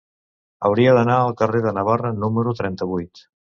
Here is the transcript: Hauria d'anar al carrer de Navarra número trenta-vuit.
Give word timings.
Hauria 0.69 0.93
d'anar 0.99 1.17
al 1.27 1.35
carrer 1.43 1.63
de 1.67 1.75
Navarra 1.79 2.13
número 2.25 2.57
trenta-vuit. 2.65 3.25